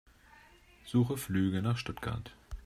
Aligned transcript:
Suche 0.83 1.15
Flüge 1.15 1.61
nach 1.61 1.77
Stuttgart. 1.77 2.33